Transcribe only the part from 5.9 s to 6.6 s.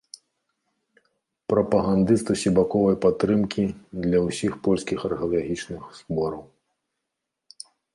збораў.